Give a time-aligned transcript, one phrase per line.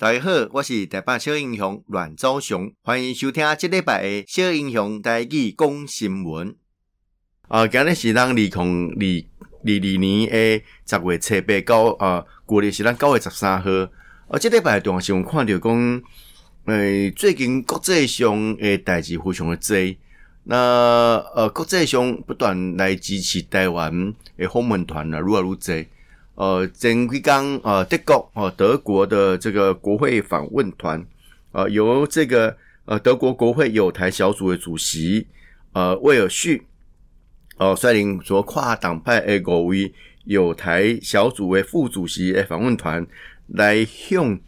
[0.00, 6.56] 大家好，我是台北小英雄阮昭雄，欢迎收听这礼拜的小英雄台语讲新闻。
[7.48, 13.70] 啊，今日是咱二零二二二年的十月七八九啊，过日是咱九月十三号。
[14.28, 16.02] 啊，这礼拜的新闻看到讲，
[16.64, 19.96] 诶，最近国际上诶代志非常的多。
[20.44, 20.56] 那
[21.34, 25.90] 呃，国际上不断来支持台湾诶访问团啊，愈来愈多。
[26.40, 31.06] 呃，前几天呃，德国呃，德国的这个国会访问团，
[31.52, 35.26] 呃，由这个呃德国国会友台小组的主席
[35.74, 36.58] 呃威尔逊，
[37.58, 39.92] 呃率领着跨党派诶五位
[40.24, 43.06] 友台小组的副主席诶访问团
[43.48, 44.40] 来向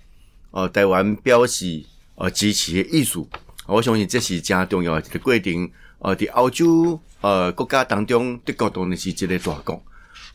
[0.51, 1.85] 呃台湾表示
[2.15, 3.23] 呃支持的意思。
[3.67, 5.71] 我相信这是真重要的一个规定。
[5.99, 9.83] 呃，在欧洲呃国家当中，德国当然是一个大国。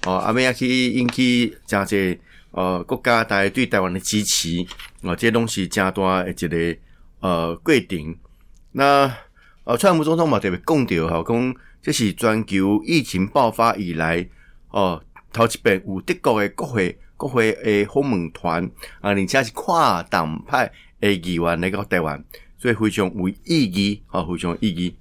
[0.05, 2.17] 哦，阿妹也去引起真侪
[2.51, 4.65] 呃国家大家对台湾的支持，
[5.01, 6.79] 哦，这拢是真大的一个
[7.19, 8.17] 呃规定。
[8.71, 9.11] 那
[9.65, 14.25] 呃，川普总统嘛特别讲到，吼，讲这是全球疫情爆发以来，
[14.69, 18.63] 哦，头一遍有德国的国会国会的访问团
[19.01, 22.23] 啊，而且是跨党派的议员来到台湾，
[22.57, 24.95] 所以非常有意义，哦，非常有意义。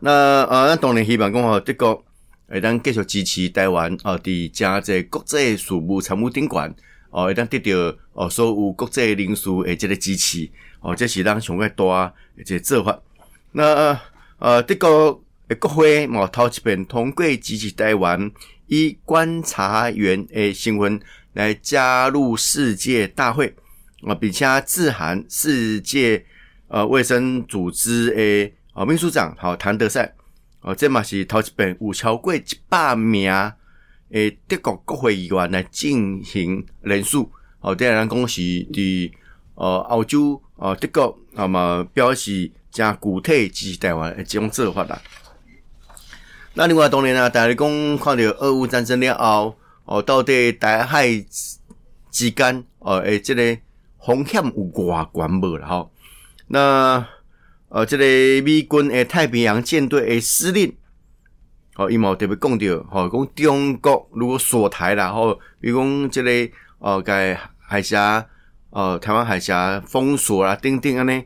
[0.00, 0.10] 那
[0.46, 2.04] 呃，咱当然希望讲吼，德国。
[2.52, 6.74] 会当继续支持台湾哦，伫正这国际事务参与顶悬
[7.08, 10.46] 哦，会当得到哦所有国际人士诶这个支持
[10.80, 13.00] 哦，这是咱上个大诶这个做法。
[13.52, 13.98] 那
[14.38, 18.30] 呃，德国诶国会嘛头一遍通过支持台湾
[18.66, 21.00] 以观察员诶身份
[21.32, 23.54] 来加入世界大会
[24.02, 26.22] 啊，并且致函世界
[26.68, 30.14] 呃卫生组织诶啊秘书长好谭德塞。
[30.62, 33.30] 哦，这嘛是头一遍有超过一百名
[34.10, 37.30] 诶德国国会议员来进行人数。
[37.60, 39.12] 哦，第二人讲是伫
[39.54, 45.00] 呃欧洲呃德国那么表示加具体支持台湾诶这种做法啦。
[46.54, 51.08] 那另外当然啊，大家讲看到俄乌战争了后，哦，到底台海
[52.10, 53.58] 之间哦诶这个
[54.04, 55.90] 风险有偌悬无啦吼？
[56.48, 57.06] 那
[57.74, 58.04] 呃，这个
[58.44, 60.76] 美军诶太平洋舰队诶司令，
[61.76, 68.26] 哦，伊嘛特别讲到，吼，讲中国如果锁台啦，吼，比如讲这个，哦，该海峡，
[68.68, 71.24] 呃，台湾海峡封锁啦，等等安尼，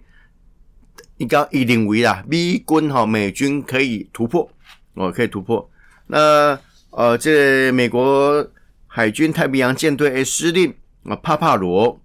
[1.16, 4.48] 伊讲伊认为啦，美军吼，美军可以突破，
[4.94, 5.68] 哦，可以突破。
[6.06, 6.56] 那，
[6.90, 8.48] 呃，这个美国
[8.86, 12.00] 海军太平洋舰队诶司令啊，帕帕罗，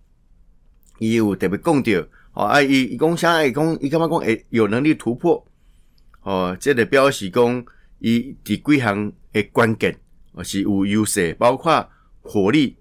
[0.98, 1.92] 伊有特别讲到。
[2.34, 3.44] 哦，啊，伊伊讲啥？
[3.44, 5.46] 伊讲伊感觉讲会有能力突破？
[6.24, 7.66] 哦，这个表示讲
[8.00, 9.98] 伊伫几项诶关键，
[10.34, 11.86] 哦是有优势，包括
[12.22, 12.76] 火力，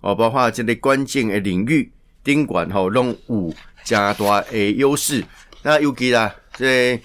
[0.00, 1.92] 哦，包括即个关键诶领域，
[2.22, 3.52] 顶管吼拢有
[3.84, 5.22] 加大诶优势。
[5.62, 7.00] 那尤其啦，即个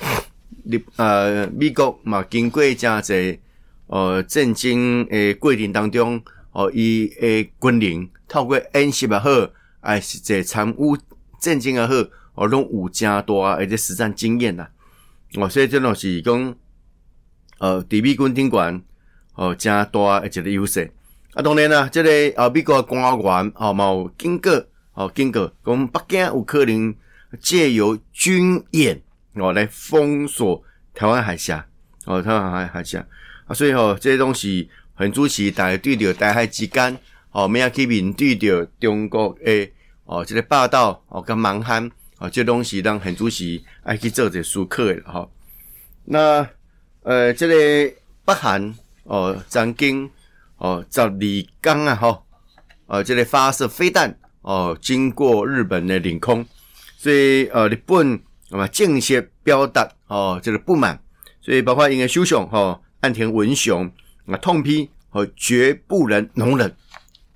[0.64, 3.38] 你呃美国嘛，经过真侪
[3.88, 6.22] 呃战争诶过程当中，
[6.54, 9.30] 哦，伊诶军人透过演习也好，
[9.82, 10.98] 还是这参与。
[11.40, 11.94] 战争也好，
[12.36, 14.68] 哦，拢有诚大诶这实战经验呐，
[15.36, 16.56] 哦，所以这种是讲，
[17.58, 18.82] 呃，伫美军顶悬，
[19.36, 20.92] 哦，诚大诶一个优势。
[21.34, 22.10] 啊，当然啦，这个
[22.42, 24.52] 呃美国官员哦，嘛有警告，
[24.94, 26.96] 哦，警告讲北京有可能
[27.40, 29.02] 借由军演
[29.34, 30.64] 哦来封锁
[30.94, 31.66] 台湾海峡，
[32.06, 33.06] 哦，台湾海峡
[33.46, 36.98] 啊，所以吼，这些东西很主席大家对着台海之间，
[37.32, 39.72] 哦，没有去面对着中国诶。
[40.10, 45.30] 哦，这个霸道哦，跟蛮横哦，这东西让很主席爱去做这舒克的哈。
[46.06, 46.50] 那
[47.04, 47.94] 呃，这个
[48.26, 50.10] 北韩哦，曾经
[50.58, 51.48] 哦，十二天
[51.88, 52.24] 啊哈，
[52.88, 56.44] 呃，这个发射飞弹哦，经过日本的领空，
[56.98, 58.20] 所以呃，日本
[58.50, 61.00] 那么间接表达哦，这个不满，
[61.40, 63.86] 所以包括应该首相哈岸田文雄
[64.26, 66.76] 啊痛批和绝不能容忍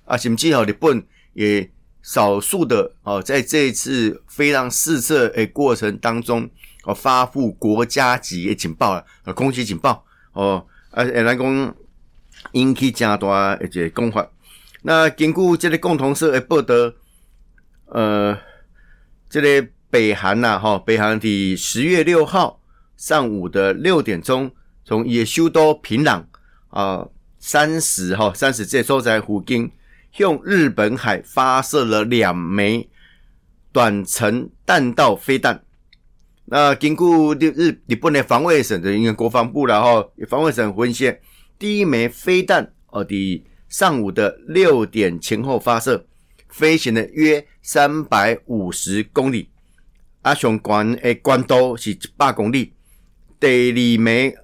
[0.06, 1.70] 啊，甚至哦，日本也。
[2.04, 6.46] 少数的哦，在这一次飞弹试射诶过程当中，
[6.84, 11.76] 哦发布国家级的警报了，呃，空袭警报哦，啊，来讲
[12.52, 14.28] 引起加大一个攻防。
[14.82, 16.74] 那根据这个共同社的报道，
[17.86, 18.38] 呃，
[19.30, 22.60] 这个北韩呐，哈，北韩的十月六号
[22.98, 24.50] 上午的六点钟，
[24.84, 26.22] 从也首都平壤
[26.68, 27.08] 啊
[27.38, 29.72] 三十哈三十这所在附近。
[30.16, 32.88] 向日本海发射了两枚
[33.72, 35.64] 短程弹道飞弹。
[36.44, 41.12] 那经过日日日本的防卫省的应该国防部然后防卫省分析，
[41.58, 46.06] 第一枚飞弹哦，的上午的六点前后发射，
[46.48, 49.48] 飞行了约三百五十公里，
[50.22, 52.72] 啊，上关诶高度是一百公里。
[53.40, 54.36] 第二枚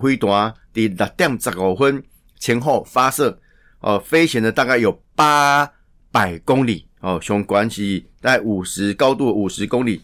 [0.00, 2.02] 飞弹伫六点十五分
[2.40, 3.38] 前后发射，
[3.84, 5.70] 哦，飞行了大概有八
[6.10, 10.00] 百公里，哦，上悬是大概五十高度五十公里，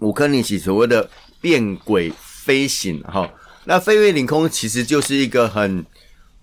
[0.00, 1.08] 有可能是所谓的
[1.40, 3.32] 变轨飞行，哈、
[3.64, 5.86] 那飞越领空其实就是一个很。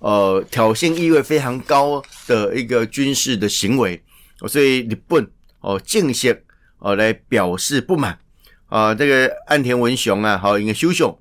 [0.03, 4.01] 呃，挑衅意味非常高的一个军事的行为，
[4.47, 5.29] 所以日本
[5.59, 6.43] 哦，正式
[6.79, 8.17] 哦来表示不满
[8.65, 8.95] 啊。
[8.95, 11.15] 这个岸田文雄啊，好，应该首相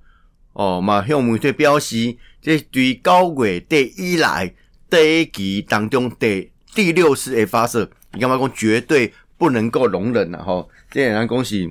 [0.55, 4.55] 哦，嘛向媒体表示，这对九月底以来
[4.91, 10.39] 第一期当中第第六次的发射，你干嘛讲绝对不能够容忍呐？
[10.39, 11.71] 哈，这样讲是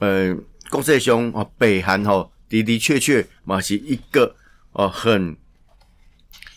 [0.00, 0.36] 呃，
[0.68, 4.34] 国际上哦，北韩哈的的确确嘛是一个
[4.72, 5.36] 哦很。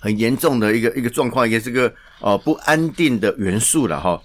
[0.04, 4.20] 很严重的一个一个状况，也是个哦不安定的元素了哈。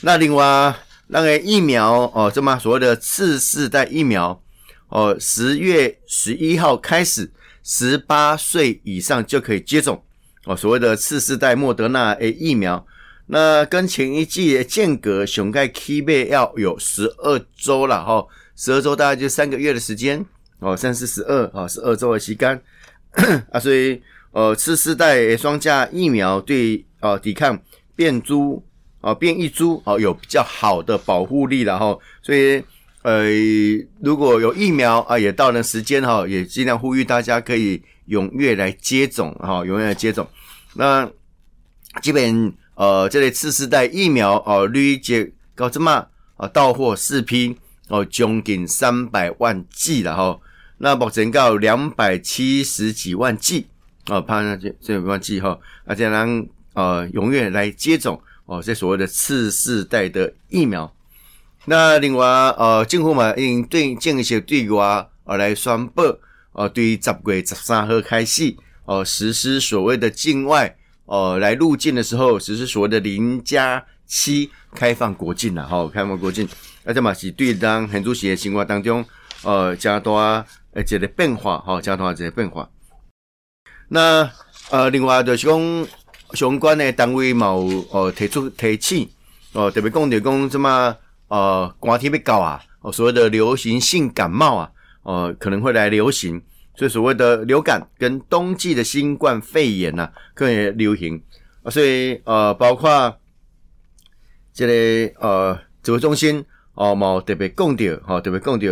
[0.00, 0.74] 那另外
[1.08, 4.42] 那个疫苗哦，什么所谓的次世代疫苗
[4.88, 7.30] 哦，十月十一号开始，
[7.62, 10.02] 十八岁以上就可以接种
[10.48, 10.56] 哦。
[10.56, 12.84] 所谓的次世代莫德纳诶疫苗，
[13.26, 20.26] 那跟前一剂的间隔，熊盖 K 贝要有十二周了哈，十二周大概就三个月的时间
[20.58, 22.60] 哦，三四十二啊，十二周的期间
[23.52, 24.02] 啊，所以。
[24.30, 27.58] 呃，次世代双价疫苗对呃抵抗
[27.96, 28.62] 变株
[29.00, 32.62] 啊、变异株啊、有比较好的保护力了哈，所以
[33.02, 33.24] 呃
[34.02, 40.26] 如果有疫苗啊、也到了时间哈，也尽量呼吁大家可以踊跃来接种哈，踊跃来接种。
[40.74, 41.08] 那
[42.02, 46.06] 基本呃这类次世代疫苗哦累计搞什么
[46.36, 47.56] 啊到货四批
[47.88, 50.40] 哦将近三百万剂了哈，
[50.78, 53.66] 那目前到两百七十几万剂。
[54.10, 60.90] 哦，怕那这这没关系哈，而且让呃踊跃来接种哦，这所谓的次世代的疫苗。
[61.66, 66.02] 那另外呃，政府嘛，应对进行对外呃来宣布，
[66.58, 68.52] 呃，对于十月十三号开始
[68.84, 70.76] 哦，实施所谓的境外
[71.06, 76.48] 呃来入境的时候，实施所谓的零加七开放国境了哈，开放国境，
[76.82, 79.04] 而且嘛是对当很多些情况当中
[79.44, 80.10] 呃加大
[80.72, 82.68] 呃这个变化哈，加大这个变化。
[83.86, 84.28] 那
[84.70, 85.86] 呃，另外就是讲
[86.32, 89.08] 相关的单位嘛有呃提出提醒
[89.52, 90.96] 哦，特别讲就讲什么
[91.28, 94.68] 呃，寒天要到啊，哦，所谓的流行性感冒啊，
[95.08, 96.42] 呃，可能会来流行，
[96.74, 101.22] 所以所谓的流感跟冬季的新冠肺炎呐、啊，可能也流行。
[101.62, 103.16] 啊，所以呃，包括
[104.52, 104.72] 这个
[105.26, 106.44] 呃指挥中心
[106.74, 108.66] 哦，冇特别讲到，哈，特别讲到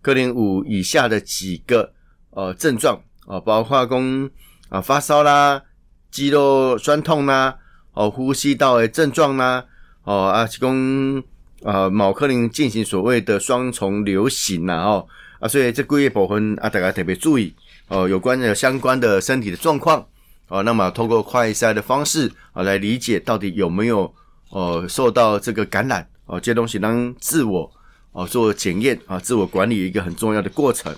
[0.00, 1.92] 可能有以下的几个
[2.30, 2.98] 呃症状。
[3.26, 4.30] 啊，包括讲。
[4.72, 5.62] 啊，发烧啦，
[6.10, 7.54] 肌肉酸痛啦，
[7.92, 9.62] 哦，呼吸道的症状啦，
[10.04, 11.22] 哦，啊，提供
[11.62, 15.06] 啊，某可能进行所谓的双重流行呐，哦，
[15.42, 17.52] 啊，所以这几个部分啊，大家特别注意
[17.88, 20.06] 哦，有关的相关的身体的状况，
[20.46, 24.14] 哦，那么通过快筛的方式啊，来理解到底有没有
[24.50, 27.68] 哦受到这个感染，哦，这些东西让自我
[28.12, 30.94] 哦做检验啊，自我管理一个很重要的过程。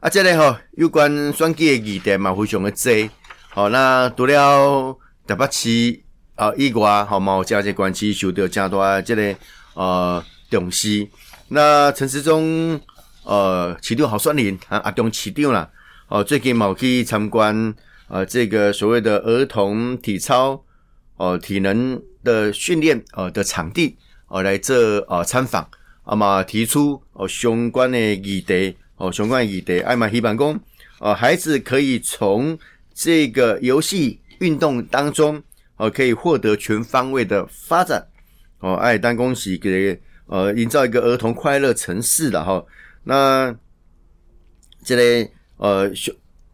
[0.00, 3.10] 啊，这里吼有关选举的议题嘛，非常的多。
[3.50, 6.00] 好，那除了台北市
[6.34, 9.36] 啊以外，好嘛，嘉义关系受到加大这个
[9.74, 11.06] 呃重视。
[11.48, 12.80] 那陈时中
[13.24, 15.70] 呃市长候选人啊，阿中市长啦，
[16.08, 17.74] 哦，最近嘛去参观
[18.08, 20.62] 呃这个所谓的儿童体操
[21.16, 23.96] 哦体能的训练呃的场地
[24.28, 25.68] 哦来这呃参访，
[26.04, 28.76] 啊嘛提出哦相关的议题。
[29.00, 30.60] 哦，相关的议题，爱嘛希望讲，
[30.98, 32.58] 哦，孩子可以从
[32.92, 35.40] 这个游戏运动当中，
[35.76, 38.04] 哦，可以获得全方位的发展。
[38.58, 42.64] 哦，爱当恭喜给，呃，营造一个儿童快乐城市的哈。
[43.02, 43.54] 那
[44.84, 45.90] 这类、个，呃，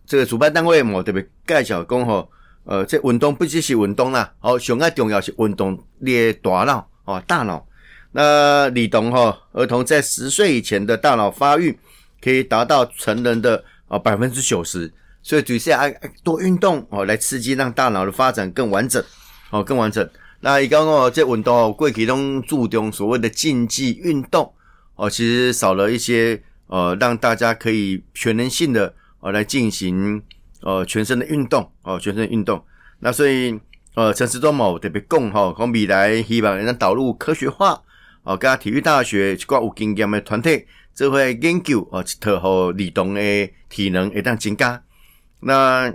[0.06, 2.30] 这个主办单位嘛，特别介绍讲吼，
[2.64, 7.66] 呃，这运动不只是运动啦，哦，上爱重要是运动你的大脑，哦，大脑。
[8.12, 8.22] 那
[8.70, 11.78] 儿童哈，儿童在十岁以前的大脑发育。
[12.22, 14.90] 可以达到成人的啊百分之九十，
[15.22, 15.78] 所以就是要
[16.22, 19.04] 多运动哦，来刺激让大脑的发展更完整
[19.50, 20.08] 哦，更完整。
[20.44, 24.52] 那一刚刚这运动过去都注重所谓的竞技运动
[24.94, 30.22] 哦，其实少了一些呃，让大家可以全能性的呃来进行
[30.60, 32.62] 呃全身的运动哦，全身运动。
[32.98, 33.58] 那所以
[33.94, 37.80] 呃陈时中某特别讲哈，讲未来希望能导入科学化
[38.24, 40.66] 哦，跟体育大学一挂有经验的团队。
[40.94, 44.82] 这会研究哦，特好儿童的体能会当增加。
[45.40, 45.90] 那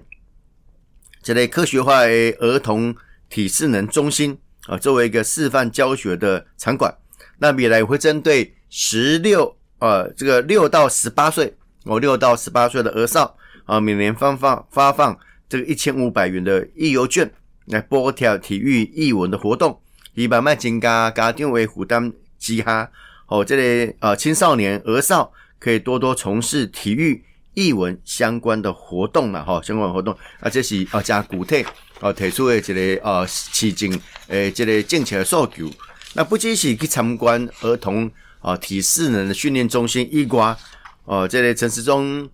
[1.22, 2.96] 这类科学化的儿童
[3.30, 6.94] 体适能中心啊，作为一个示范教学的场馆。
[7.38, 11.56] 那未来会针对十六呃这个六到十八岁
[11.86, 15.18] 哦，六到十八岁的儿少啊，每年发放发放
[15.48, 17.32] 这个一千五百元的义游券
[17.66, 19.80] 来补贴体育艺文的活动，
[20.14, 22.92] 以慢慢增加家定为负担之下
[23.28, 27.24] 哦，这类呃青少年儿少可以多多从事体育。
[27.56, 31.66] 艺文相关的活动了，哈，相关活动啊，这是啊加具体
[32.00, 35.70] 哦提出的一个呃市政诶，这个政策的诉求。
[36.14, 38.10] 那不只是去参观儿童
[38.42, 40.58] 啊体适能的训练中心伊瓜，
[41.06, 42.28] 哦，这个陈时中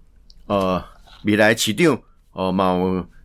[0.48, 0.84] 呃
[1.24, 2.00] 未来市长
[2.32, 2.76] 哦，嘛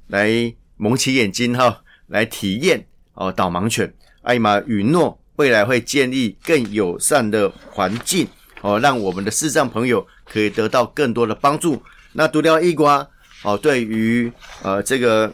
[0.08, 3.92] 来蒙起眼睛哈，来体验哦导盲犬，
[4.22, 8.26] 艾玛允诺未来会建立更友善的环境。
[8.62, 11.82] 哦，让我们的视障朋友可以得到更多的帮助。
[12.12, 13.08] 那独钓一瓜
[13.42, 14.30] 哦，对于
[14.62, 15.32] 呃这个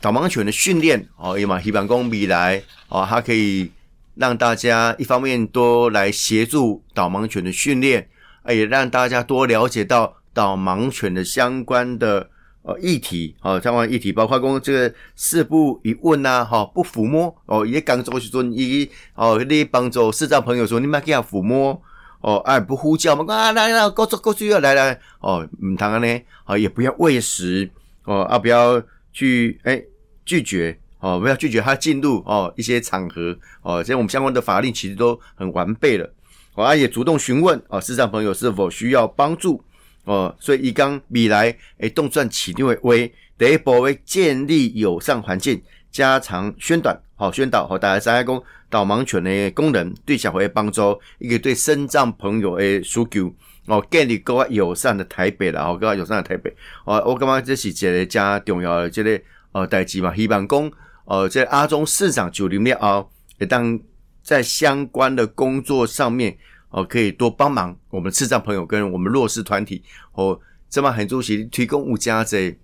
[0.00, 3.70] 导盲犬的训练哦，也嘛希望讲未来哦，它可以
[4.14, 8.08] 让大家一方面多来协助导盲犬的训练，
[8.48, 12.28] 也让大家多了解到导盲犬的相关的
[12.62, 21.80] 呃议题哦，相关议题包括公这个四不一问呐，哈，不抚摸哦，也讲做时阵伊哦，你帮助视障朋友说你们给他抚摸。
[22.22, 23.32] 哦，哎，不呼叫嘛？
[23.32, 24.98] 啊，来来，过去过去，要来来。
[25.20, 26.20] 哦，唔通呢？
[26.46, 27.70] 哦，也不要喂食。
[28.04, 28.82] 哦，啊，不要
[29.16, 29.82] 去哎
[30.26, 30.78] 拒绝。
[30.98, 33.36] 哦，不要拒绝他进入哦一些场合。
[33.62, 36.10] 哦，这些我们相关的法令其实都很完备了。
[36.54, 39.62] 哦，啊，也主动询问哦，视障朋友是否需要帮助。
[40.04, 46.98] 哦，所以以刚米来诶动转起定为为第一步为建立友善环境，加强宣传。
[47.14, 53.32] 好，宣导和大家三下讲导盲犬的功能对小孩的帮助，一个对身障朋友的需求
[53.66, 56.54] 哦，建立更加友善的台北啦，哦，更加友善的台北
[56.84, 59.20] 哦，我感觉这是一个加重要的这个
[59.52, 60.72] 呃代志嘛，希望讲
[61.04, 63.78] 呃这、阿中市长就任了后，也当
[64.22, 66.36] 在相关的工作上面
[66.70, 69.82] 哦，可以多帮忙我们视障朋友跟我们弱势团体
[70.12, 72.58] 哦，这么很主席提供五家这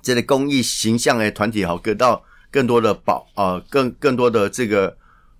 [0.00, 2.24] 这个公益形象的团体好，得到。
[2.52, 4.94] 更多的保啊、呃，更更多的这个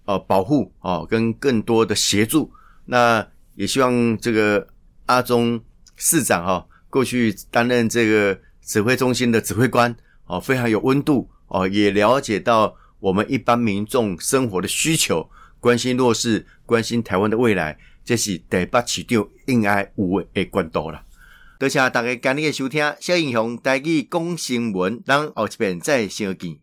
[0.06, 2.50] 呃保护啊、跟更多的协助。
[2.86, 4.66] 那也希望这个
[5.06, 5.60] 阿中
[5.96, 9.94] 市长哈、过去担任这个指挥中心的指挥官
[10.26, 15.28] 哦，非常有温度哦，也了解到我们一般民众生活的需求，
[15.60, 21.02] 关心弱势，关心台湾的未来，这是台北市长应该有的关注了。
[21.58, 26.50] 多谢大家今日的收听，小英雄带去讲新闻，咱后一遍再相见。